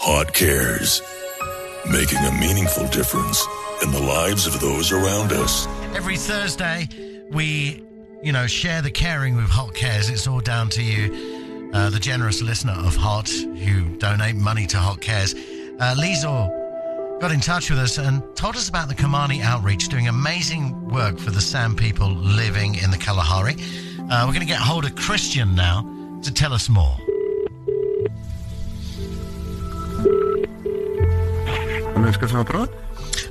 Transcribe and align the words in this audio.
Hot 0.00 0.32
Cares, 0.32 1.02
making 1.90 2.18
a 2.18 2.32
meaningful 2.38 2.86
difference 2.86 3.44
in 3.82 3.90
the 3.90 4.00
lives 4.00 4.46
of 4.46 4.60
those 4.60 4.92
around 4.92 5.32
us. 5.32 5.66
Every 5.92 6.16
Thursday, 6.16 6.88
we, 7.30 7.84
you 8.22 8.32
know, 8.32 8.46
share 8.46 8.80
the 8.80 8.92
caring 8.92 9.34
with 9.34 9.50
Hot 9.50 9.74
Cares. 9.74 10.08
It's 10.08 10.28
all 10.28 10.38
down 10.38 10.68
to 10.70 10.82
you, 10.84 11.70
uh, 11.74 11.90
the 11.90 11.98
generous 11.98 12.40
listener 12.40 12.74
of 12.74 12.94
Hot, 12.94 13.28
who 13.28 13.96
donate 13.96 14.36
money 14.36 14.68
to 14.68 14.78
Hot 14.78 15.00
Cares. 15.00 15.34
Uh, 15.34 15.96
Liesl 15.98 17.20
got 17.20 17.32
in 17.32 17.40
touch 17.40 17.68
with 17.68 17.80
us 17.80 17.98
and 17.98 18.22
told 18.36 18.54
us 18.54 18.68
about 18.68 18.86
the 18.86 18.94
Khomani 18.94 19.42
outreach, 19.42 19.88
doing 19.88 20.06
amazing 20.06 20.88
work 20.90 21.18
for 21.18 21.32
the 21.32 21.40
San 21.40 21.74
people 21.74 22.08
living 22.08 22.76
in 22.76 22.92
the 22.92 22.98
Kalahari. 22.98 23.56
Uh, 24.08 24.24
we're 24.26 24.32
going 24.32 24.40
to 24.40 24.46
get 24.46 24.60
hold 24.60 24.84
of 24.84 24.94
Christian 24.94 25.56
now 25.56 25.82
to 26.22 26.32
tell 26.32 26.52
us 26.52 26.68
more. 26.68 26.96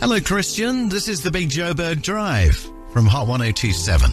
Hello, 0.00 0.20
Christian. 0.20 0.88
This 0.88 1.08
is 1.08 1.22
the 1.22 1.30
Big 1.30 1.48
Joburg 1.48 2.02
Drive 2.02 2.56
from 2.92 3.06
Hot 3.06 3.26
1027. 3.26 4.10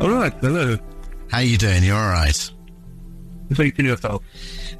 All 0.00 0.10
right. 0.10 0.32
Hello. 0.40 0.76
How 1.30 1.40
you 1.40 1.58
doing? 1.58 1.82
You 1.82 1.94
all 1.94 2.10
right? 2.10 2.52
Thank 3.52 3.78
you 3.78 3.84
yourself. 3.86 4.22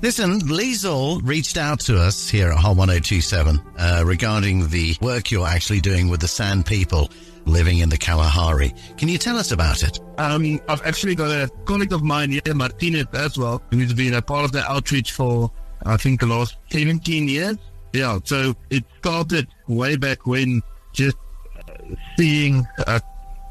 Listen, 0.03 0.41
Liesl 0.41 1.21
reached 1.25 1.57
out 1.57 1.81
to 1.81 1.99
us 1.99 2.29
here 2.29 2.51
at 2.51 2.59
Hot 2.59 2.77
1027 2.77 3.61
uh, 3.79 4.03
regarding 4.07 4.69
the 4.69 4.97
work 5.01 5.31
you're 5.31 5.47
actually 5.47 5.81
doing 5.81 6.09
with 6.09 6.21
the 6.21 6.29
San 6.29 6.63
people 6.63 7.11
living 7.47 7.79
in 7.79 7.89
the 7.89 7.99
Kalahari. 7.99 8.73
Can 8.97 9.09
you 9.09 9.19
tell 9.19 9.37
us 9.37 9.53
about 9.53 9.83
it? 9.83 9.99
Um, 10.19 10.61
I've 10.69 10.83
actually 10.87 11.15
got 11.15 11.31
a 11.31 11.51
colleague 11.65 11.93
of 11.93 12.03
mine 12.03 12.31
here, 12.31 12.55
Martinez, 12.55 13.07
as 13.13 13.37
well, 13.37 13.63
who's 13.71 13.93
been 13.93 14.15
a 14.15 14.23
part 14.23 14.45
of 14.45 14.53
the 14.53 14.65
outreach 14.71 15.13
for, 15.13 15.51
I 15.85 15.97
think, 15.97 16.21
the 16.21 16.27
last 16.27 16.57
17 16.71 17.29
years. 17.29 17.57
Yeah, 17.95 18.19
so 18.25 18.57
it 18.71 18.85
started 18.99 19.47
way 19.69 19.95
back 19.95 20.27
when 20.27 20.63
just 20.93 21.17
uh, 21.57 21.95
seeing 22.19 22.67
uh, 22.89 22.99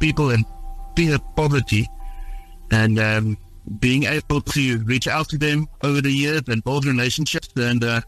people 0.02 0.32
in 0.32 0.44
peer 0.98 1.18
poverty 1.38 1.88
and 2.70 3.00
um, 3.00 3.38
being 3.80 4.04
able 4.04 4.42
to 4.42 4.80
reach 4.80 5.08
out 5.08 5.30
to 5.30 5.38
them 5.38 5.70
over 5.82 6.02
the 6.02 6.12
years 6.12 6.42
and 6.48 6.62
build 6.62 6.86
relationships 6.86 7.50
and 7.56 7.86
uh, 7.86 8.02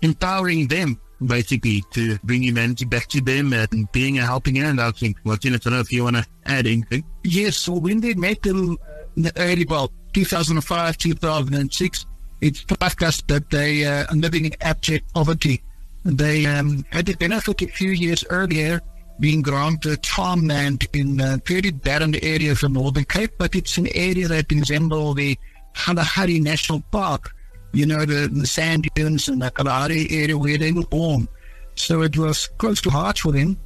empowering 0.00 0.66
them 0.66 0.98
basically 1.26 1.84
to 1.90 2.16
bring 2.24 2.42
humanity 2.42 2.86
back 2.86 3.08
to 3.08 3.20
them 3.20 3.52
and 3.52 3.92
being 3.92 4.18
a 4.18 4.22
helping 4.24 4.54
hand. 4.54 4.80
I 4.80 4.92
think, 4.92 5.18
Martin, 5.24 5.52
I 5.54 5.58
don't 5.58 5.74
know 5.74 5.80
if 5.80 5.92
you 5.92 6.04
want 6.04 6.16
to 6.16 6.26
add 6.46 6.66
anything. 6.66 7.04
Yes, 7.22 7.58
so 7.58 7.74
when 7.74 8.00
they 8.00 8.14
met 8.14 8.40
them 8.40 8.78
in 9.14 9.24
the 9.24 9.32
early, 9.36 9.66
well, 9.68 9.92
2005, 10.14 10.96
2006, 10.96 12.06
it 12.40 12.56
struck 12.56 13.02
us 13.02 13.20
that 13.22 13.50
they 13.50 13.84
uh, 13.84 14.06
are 14.10 14.16
living 14.16 14.44
in 14.46 14.52
abject 14.60 15.12
poverty. 15.14 15.62
They 16.04 16.46
um, 16.46 16.84
had 16.90 17.06
the 17.06 17.14
benefit 17.14 17.62
a 17.62 17.66
few 17.66 17.90
years 17.90 18.24
earlier 18.30 18.80
being 19.20 19.42
granted 19.42 20.06
farmland 20.06 20.86
in 20.92 21.20
a 21.20 21.40
very 21.44 21.70
barren 21.70 22.14
area 22.22 22.52
of 22.52 22.60
the 22.60 22.68
Northern 22.68 23.04
Cape, 23.04 23.32
but 23.36 23.54
it's 23.54 23.76
an 23.76 23.88
area 23.94 24.28
that 24.28 24.50
resembles 24.52 25.16
the 25.16 25.36
Kalahari 25.74 26.38
National 26.38 26.80
Park, 26.92 27.34
you 27.72 27.84
know, 27.84 28.04
the, 28.04 28.28
the 28.28 28.46
sand 28.46 28.88
dunes 28.94 29.28
and 29.28 29.42
the 29.42 29.50
Kalahari 29.50 30.06
area 30.10 30.38
where 30.38 30.58
they 30.58 30.72
were 30.72 30.86
born. 30.86 31.28
So 31.74 32.02
it 32.02 32.16
was 32.16 32.48
close 32.58 32.80
to 32.82 32.90
heart 32.90 33.18
for 33.18 33.32
them 33.32 33.58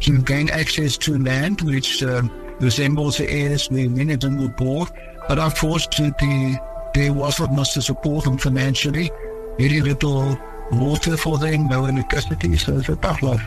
to 0.00 0.22
gain 0.22 0.50
access 0.50 0.96
to 0.98 1.18
land, 1.18 1.60
which 1.62 2.02
um, 2.02 2.30
resembles 2.60 3.18
the 3.18 3.30
areas 3.30 3.68
where 3.70 3.88
many 3.88 4.14
of 4.14 4.20
them 4.20 4.38
were 4.38 4.48
born. 4.48 4.88
But 5.28 5.38
unfortunately, 5.38 6.58
there 6.96 7.12
wasn't 7.12 7.52
much 7.52 7.74
to 7.74 7.82
support 7.82 8.24
them 8.24 8.38
financially, 8.38 9.10
very 9.58 9.80
little 9.82 10.38
water 10.72 11.16
for 11.16 11.36
them, 11.38 11.68
no 11.68 11.84
electricity, 11.84 12.56
so 12.56 12.78
it's 12.78 12.88
a 12.88 12.96
tough 12.96 13.22
life. 13.22 13.42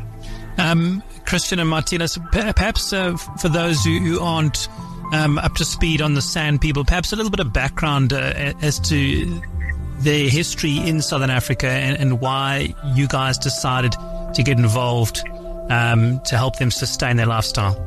Um, 0.57 1.01
Christian 1.25 1.59
and 1.59 1.69
Martinez, 1.69 2.17
perhaps 2.31 2.93
uh, 2.93 3.17
for 3.41 3.49
those 3.49 3.83
who, 3.83 3.99
who 3.99 4.19
aren't 4.19 4.67
um, 5.13 5.39
up 5.39 5.55
to 5.55 5.65
speed 5.65 6.01
on 6.01 6.13
the 6.13 6.21
San 6.21 6.59
people, 6.59 6.85
perhaps 6.85 7.11
a 7.11 7.15
little 7.15 7.31
bit 7.31 7.39
of 7.39 7.51
background 7.51 8.13
uh, 8.13 8.53
as 8.61 8.79
to 8.81 9.41
their 9.99 10.29
history 10.29 10.77
in 10.77 11.01
Southern 11.01 11.29
Africa 11.29 11.67
and, 11.67 11.97
and 11.97 12.21
why 12.21 12.73
you 12.95 13.07
guys 13.07 13.37
decided 13.37 13.93
to 14.33 14.43
get 14.43 14.57
involved 14.59 15.23
um, 15.69 16.19
to 16.25 16.37
help 16.37 16.57
them 16.57 16.71
sustain 16.71 17.17
their 17.17 17.25
lifestyle. 17.25 17.85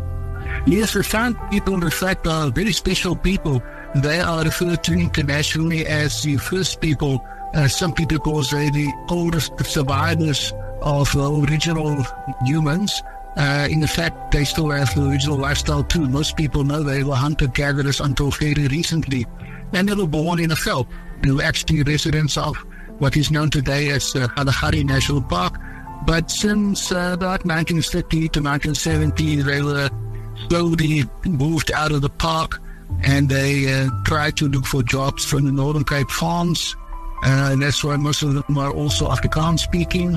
Yes, 0.67 0.93
the 0.93 1.03
San 1.03 1.35
people, 1.51 1.75
in 1.75 1.91
fact, 1.91 2.27
are 2.27 2.51
very 2.51 2.73
special 2.73 3.17
people. 3.17 3.63
They 3.95 4.21
are 4.21 4.43
referred 4.43 4.83
to 4.85 4.93
internationally 4.95 5.87
as 5.87 6.23
the 6.23 6.39
first 6.39 6.81
people, 6.81 7.23
uh, 7.55 7.69
simply 7.69 8.07
because 8.07 8.51
they're 8.51 8.71
the 8.71 8.91
oldest 9.11 9.53
survivors 9.65 10.53
of 10.81 11.15
uh, 11.15 11.31
original 11.43 12.03
humans. 12.45 13.03
Uh, 13.37 13.69
in 13.71 13.87
fact, 13.87 14.33
they 14.33 14.45
still 14.45 14.71
have 14.71 14.95
the 14.95 15.09
original 15.09 15.37
lifestyle 15.37 15.85
too. 15.85 16.09
Most 16.09 16.37
people 16.37 16.65
know 16.65 16.83
they 16.83 17.05
were 17.05 17.15
hunter-gatherers 17.15 18.01
until 18.01 18.31
very 18.31 18.67
recently. 18.69 19.27
And 19.75 19.89
they 19.89 19.95
were 19.95 20.07
born 20.07 20.41
in 20.41 20.51
a 20.51 20.55
veld. 20.55 20.87
They 21.23 21.31
were 21.31 21.43
actually 21.43 21.83
residents 21.83 22.39
of 22.39 22.57
what 22.99 23.17
is 23.17 23.31
known 23.31 23.51
today 23.51 23.91
as 23.91 24.17
uh, 24.17 24.27
Kalahari 24.29 24.85
National 24.85 25.21
Park. 25.21 25.59
But 26.07 26.31
since 26.31 26.93
uh, 26.93 27.13
about 27.13 27.45
1930 27.45 28.29
to 28.31 28.41
1970, 28.41 29.43
they 29.43 29.61
were 29.61 29.91
slowly 30.49 31.05
moved 31.27 31.71
out 31.73 31.93
of 31.93 32.01
the 32.01 32.11
park 32.11 32.62
and 33.03 33.29
they 33.29 33.73
uh, 33.73 33.91
tried 34.05 34.37
to 34.39 34.49
look 34.49 34.65
for 34.67 34.83
jobs 34.83 35.25
from 35.25 35.45
the 35.45 35.53
Northern 35.53 35.85
Cape 35.85 36.11
farms. 36.11 36.77
Uh, 37.25 37.51
and 37.53 37.63
that's 37.63 37.85
why 37.85 37.97
most 37.97 38.23
of 38.23 38.35
them 38.35 38.59
are 38.59 38.73
also 38.73 39.09
Afrikaans 39.09 39.61
speaking. 39.61 40.17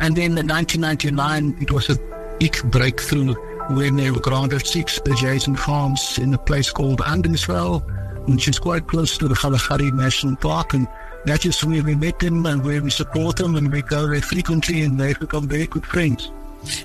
And 0.00 0.16
then 0.16 0.36
in 0.36 0.48
1999, 0.48 1.56
it 1.60 1.70
was 1.70 1.88
a 1.88 1.98
big 2.38 2.56
breakthrough 2.70 3.34
when 3.70 3.96
they 3.96 4.10
were 4.10 4.20
granted 4.20 4.66
six 4.66 4.98
adjacent 5.06 5.58
farms 5.58 6.18
in 6.18 6.34
a 6.34 6.38
place 6.38 6.70
called 6.70 7.00
Andriesvale, 7.00 7.82
which 8.28 8.48
is 8.48 8.58
quite 8.58 8.86
close 8.86 9.16
to 9.18 9.28
the 9.28 9.34
Kalahari 9.34 9.90
National 9.92 10.36
Park. 10.36 10.74
And 10.74 10.86
that 11.24 11.46
is 11.46 11.64
where 11.64 11.82
we 11.82 11.94
met 11.94 12.18
them 12.18 12.44
and 12.44 12.64
where 12.64 12.82
we 12.82 12.90
support 12.90 13.36
them 13.36 13.56
and 13.56 13.72
we 13.72 13.82
go 13.82 14.06
there 14.06 14.20
frequently 14.20 14.82
and 14.82 14.98
they've 14.98 15.18
become 15.18 15.48
very 15.48 15.66
good 15.66 15.86
friends. 15.86 16.30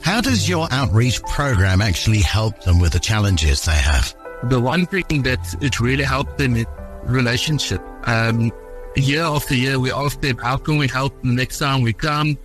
How 0.01 0.21
does 0.21 0.47
your 0.47 0.67
outreach 0.71 1.21
program 1.23 1.81
actually 1.81 2.19
help 2.19 2.63
them 2.63 2.79
with 2.79 2.93
the 2.93 2.99
challenges 2.99 3.65
they 3.65 3.71
have? 3.71 4.13
The 4.43 4.59
one 4.59 4.85
thing 4.85 5.23
that 5.23 5.55
it 5.61 5.79
really 5.79 6.03
helped 6.03 6.37
them 6.37 6.55
is 6.55 6.65
relationship. 7.03 7.81
Um, 8.07 8.51
year 8.95 9.23
after 9.23 9.55
year, 9.55 9.79
we 9.79 9.91
ask 9.91 10.21
them, 10.21 10.37
how 10.37 10.57
can 10.57 10.77
we 10.77 10.87
help 10.87 11.13
the 11.21 11.29
next 11.29 11.59
time 11.59 11.81
we 11.81 11.93
come? 11.93 12.37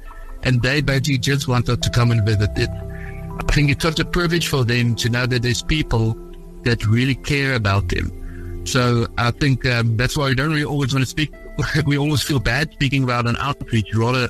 And 0.43 0.61
they 0.63 0.81
basically 0.81 1.19
just 1.19 1.49
wanted 1.49 1.83
to 1.83 1.91
come 1.91 2.11
and 2.11 2.25
visit 2.25 2.51
it. 2.57 2.71
I 2.71 3.53
think 3.53 3.71
it's 3.71 3.83
such 3.83 3.99
a 3.99 4.05
privilege 4.05 4.49
for 4.49 4.65
them 4.65 4.95
to 4.97 5.09
know 5.09 5.27
that 5.27 5.43
there's 5.43 5.63
people 5.63 6.17
that 6.63 6.87
really 6.87 7.15
care 7.15 7.55
about 7.55 7.89
them. 7.89 8.65
So 8.67 9.07
I 9.19 9.31
think 9.31 9.67
um, 9.67 9.97
that's 9.97 10.17
why 10.17 10.29
we 10.29 10.35
don't 10.35 10.51
really 10.51 10.65
always 10.65 10.93
want 10.95 11.05
to 11.05 11.11
speak. 11.11 11.33
we 11.87 11.99
always 11.99 12.23
feel 12.23 12.41
bad 12.41 12.73
speaking 12.73 13.05
about 13.05 13.27
an 13.27 13.37
outreach. 13.39 13.95
Rather, 13.95 14.29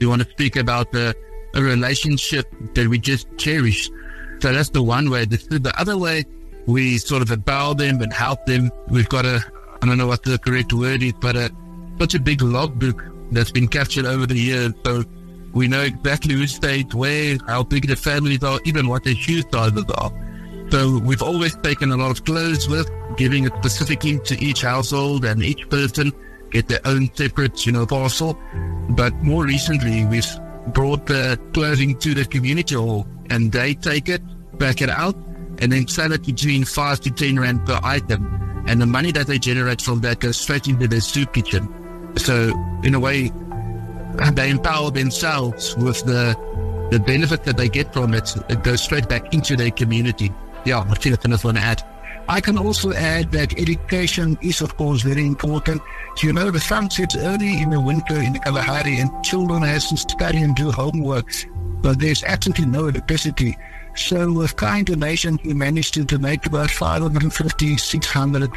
we 0.00 0.06
want 0.06 0.22
to 0.22 0.28
speak 0.30 0.56
about 0.56 0.94
a 0.94 1.14
relationship 1.54 2.46
that 2.74 2.88
we 2.88 2.98
just 2.98 3.26
cherish. 3.36 3.88
So 4.40 4.52
that's 4.52 4.70
the 4.70 4.82
one 4.82 5.10
way. 5.10 5.24
The, 5.24 5.36
the 5.58 5.72
other 5.78 5.96
way, 5.96 6.24
we 6.66 6.98
sort 6.98 7.22
of 7.22 7.30
empower 7.30 7.74
them 7.74 8.00
and 8.00 8.12
help 8.12 8.46
them. 8.46 8.70
We've 8.88 9.08
got 9.08 9.24
a, 9.24 9.44
I 9.82 9.86
don't 9.86 9.98
know 9.98 10.06
what 10.06 10.22
the 10.22 10.38
correct 10.38 10.72
word 10.72 11.02
is, 11.02 11.12
but 11.20 11.36
a, 11.36 11.50
such 11.98 12.14
a 12.14 12.20
big 12.20 12.42
logbook 12.42 13.02
that's 13.30 13.50
been 13.50 13.68
captured 13.68 14.06
over 14.06 14.26
the 14.26 14.38
years. 14.38 14.72
So 14.84 15.04
we 15.52 15.68
know 15.68 15.82
exactly 15.82 16.34
who 16.34 16.46
stayed 16.46 16.94
where, 16.94 17.38
how 17.46 17.62
big 17.62 17.86
the 17.86 17.96
families 17.96 18.42
are, 18.42 18.60
even 18.64 18.88
what 18.88 19.04
their 19.04 19.14
shoe 19.14 19.42
sizes 19.52 19.84
are. 19.96 20.12
So 20.70 20.98
we've 20.98 21.22
always 21.22 21.56
taken 21.58 21.92
a 21.92 21.96
lot 21.96 22.10
of 22.10 22.24
clothes 22.24 22.68
with, 22.68 22.90
giving 23.16 23.44
it 23.44 23.52
specifically 23.58 24.18
to 24.20 24.42
each 24.42 24.62
household 24.62 25.24
and 25.24 25.42
each 25.42 25.68
person 25.68 26.12
get 26.50 26.68
their 26.68 26.80
own 26.84 27.12
separate, 27.14 27.66
you 27.66 27.72
know, 27.72 27.86
parcel. 27.86 28.38
But 28.90 29.14
more 29.16 29.44
recently, 29.44 30.04
we've 30.06 30.26
brought 30.68 31.06
the 31.06 31.38
clothing 31.52 31.98
to 31.98 32.14
the 32.14 32.24
community 32.24 32.74
hall 32.74 33.06
and 33.30 33.52
they 33.52 33.74
take 33.74 34.08
it, 34.08 34.22
pack 34.58 34.80
it 34.80 34.88
out, 34.88 35.16
and 35.58 35.72
then 35.72 35.88
sell 35.88 36.12
it 36.12 36.24
between 36.24 36.64
five 36.64 37.00
to 37.00 37.10
ten 37.10 37.38
rand 37.38 37.64
per 37.66 37.78
item. 37.82 38.64
And 38.66 38.80
the 38.80 38.86
money 38.86 39.12
that 39.12 39.26
they 39.26 39.38
generate 39.38 39.82
from 39.82 40.00
that 40.00 40.20
goes 40.20 40.36
straight 40.36 40.66
into 40.68 40.88
their 40.88 41.00
soup 41.00 41.34
kitchen. 41.34 41.68
So 42.16 42.52
in 42.82 42.94
a 42.94 43.00
way, 43.00 43.30
they 44.32 44.50
empower 44.50 44.90
themselves 44.90 45.76
with 45.76 46.04
the 46.04 46.36
the 46.90 47.00
benefit 47.00 47.44
that 47.44 47.56
they 47.56 47.68
get 47.68 47.92
from 47.92 48.14
it. 48.14 48.34
It 48.48 48.62
goes 48.62 48.82
straight 48.82 49.08
back 49.08 49.34
into 49.34 49.56
their 49.56 49.70
community. 49.70 50.32
Yeah, 50.64 50.78
I 50.78 50.84
want 50.84 51.00
to 51.02 51.52
add. 51.56 51.82
I 52.28 52.40
can 52.40 52.56
also 52.56 52.92
add 52.92 53.32
that 53.32 53.58
education 53.58 54.38
is, 54.40 54.62
of 54.62 54.76
course, 54.76 55.02
very 55.02 55.26
important. 55.26 55.82
You 56.22 56.32
know, 56.32 56.50
the 56.50 56.60
sun 56.60 56.88
sets 56.90 57.16
early 57.16 57.60
in 57.60 57.70
the 57.70 57.80
winter 57.80 58.16
in 58.16 58.32
the 58.32 58.38
Kalahari 58.38 58.98
and 58.98 59.10
children 59.24 59.62
have 59.62 59.86
to 59.88 59.96
study 59.96 60.38
and 60.38 60.56
do 60.56 60.70
homework, 60.70 61.30
but 61.82 62.00
there's 62.00 62.24
absolutely 62.24 62.66
no 62.66 62.86
electricity. 62.86 63.56
So 63.96 64.32
with 64.32 64.56
kind 64.56 64.86
donation, 64.86 65.38
we 65.44 65.54
managed 65.54 65.94
to 65.94 66.04
donate 66.04 66.44
about 66.46 66.70
550, 66.70 67.76
600 67.76 68.50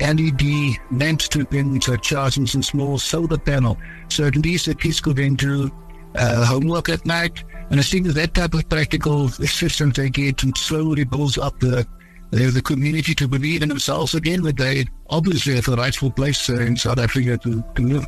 LED 0.00 0.76
lamps 0.90 1.28
to 1.28 1.44
bring 1.44 1.78
to 1.80 1.96
charging 1.98 2.46
some 2.46 2.62
small 2.62 2.98
solar 2.98 3.38
panel. 3.38 3.76
So 4.08 4.26
at 4.26 4.36
least 4.36 4.66
the 4.66 4.74
kids 4.74 5.00
could 5.00 5.16
then 5.16 5.34
do 5.34 5.70
uh, 6.14 6.44
homework 6.44 6.88
at 6.88 7.04
night. 7.06 7.42
And 7.70 7.80
I 7.80 7.82
think 7.82 8.06
that 8.06 8.34
type 8.34 8.54
of 8.54 8.68
practical 8.68 9.26
assistance 9.26 9.96
they 9.96 10.10
get 10.10 10.42
and 10.42 10.56
slowly 10.56 11.04
builds 11.04 11.38
up 11.38 11.58
the 11.60 11.86
the 12.30 12.62
community 12.62 13.14
to 13.14 13.28
believe 13.28 13.62
in 13.62 13.68
themselves 13.68 14.12
again, 14.14 14.42
but 14.42 14.56
they 14.56 14.84
obviously 15.08 15.54
have 15.54 15.68
a 15.68 15.76
rightful 15.76 16.10
place 16.10 16.50
uh, 16.50 16.54
in 16.54 16.76
South 16.76 16.98
Africa 16.98 17.38
to, 17.38 17.62
to 17.76 17.82
live. 17.82 18.06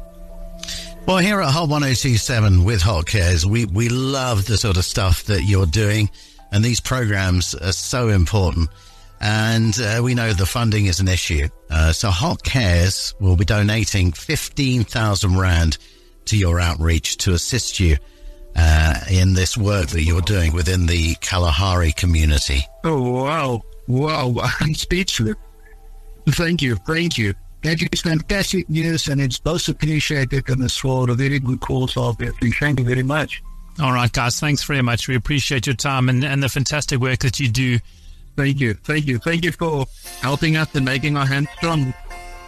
Well, 1.07 1.19
here 1.19 1.41
at 1.41 1.51
Hot 1.51 1.69
1027 1.69 2.65
with 2.65 2.83
Hot 2.83 3.07
Cares, 3.07 3.47
we, 3.47 3.67
we 3.67 3.89
love 3.89 4.47
the 4.47 4.57
sort 4.57 4.77
of 4.77 4.85
stuff 4.85 5.23
that 5.25 5.43
you're 5.43 5.67
doing, 5.67 6.11
and 6.53 6.65
these 6.65 6.81
programs 6.81 7.55
are 7.55 7.73
so 7.73 8.09
important. 8.09 8.69
And 9.21 9.79
uh, 9.81 10.01
we 10.03 10.15
know 10.15 10.33
the 10.33 10.47
funding 10.47 10.87
is 10.87 11.01
an 11.01 11.09
issue. 11.09 11.49
Uh, 11.71 11.93
so 11.93 12.11
Hot 12.11 12.43
Cares 12.43 13.15
will 13.19 13.37
be 13.37 13.45
donating 13.45 14.13
15,000 14.13 15.39
Rand 15.39 15.79
to 16.27 16.37
your 16.37 16.61
outreach 16.61 17.17
to 17.19 17.33
assist 17.33 17.81
you 17.81 17.97
uh, 18.57 19.01
in 19.11 19.35
this 19.35 19.57
work 19.57 19.89
that 19.89 20.03
you're 20.03 20.21
doing 20.21 20.53
within 20.53 20.87
the 20.87 21.15
Kalahari 21.17 21.93
community. 21.93 22.61
Oh, 22.85 23.23
wow. 23.23 23.63
Wow. 23.87 24.35
I'm 24.61 24.75
speechless. 24.75 25.37
Thank 26.29 26.63
you. 26.63 26.77
Thank 26.77 27.19
you. 27.19 27.35
That 27.63 27.83
is 27.93 28.03
fantastic 28.03 28.69
news 28.69 29.09
and 29.09 29.21
it's 29.21 29.45
most 29.45 29.69
appreciated 29.69 30.49
and 30.49 30.63
it's 30.63 30.77
for 30.77 31.11
a 31.11 31.15
very 31.15 31.39
good 31.39 31.61
cause, 31.61 31.97
obviously. 31.97 32.53
Thank 32.53 32.81
you 32.81 32.85
very 32.87 33.03
much. 33.03 33.43
All 33.81 33.93
right, 33.93 34.11
guys. 34.11 34.41
Thanks 34.41 34.63
very 34.65 34.83
much. 34.83 35.07
We 35.09 35.17
appreciate 35.17 35.67
your 35.67 35.77
time 35.77 36.09
and, 36.09 36.25
and 36.25 36.43
the 36.43 36.49
fantastic 36.49 36.99
work 36.99 37.19
that 37.21 37.39
you 37.39 37.49
do. 37.49 37.79
Thank 38.37 38.61
you. 38.61 38.75
Thank 38.75 39.07
you. 39.07 39.19
Thank 39.19 39.45
you 39.45 39.53
for 39.53 39.87
helping 40.21 40.57
us 40.57 40.75
and 40.75 40.85
making 40.85 41.17
our 41.17 41.27
hands 41.27 41.49
strong. 41.57 41.95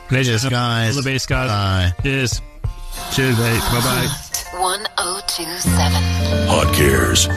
Pleasure, 0.09 0.49
guys. 0.49 0.97
All 0.97 1.03
the 1.03 1.11
best, 1.11 1.29
guys. 1.29 1.49
Bye. 1.49 2.03
Cheers. 2.03 2.41
Cheers, 3.15 3.39
mate. 3.39 3.61
Bye 3.61 3.81
bye. 3.81 4.09
1027. 4.61 6.03
Hot 6.49 6.75
Cares, 6.75 7.29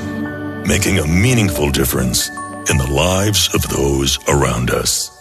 making 0.67 0.99
a 0.99 1.07
meaningful 1.07 1.69
difference 1.69 2.29
in 2.69 2.77
the 2.77 2.89
lives 2.89 3.53
of 3.53 3.61
those 3.69 4.17
around 4.27 4.71
us. 4.71 5.20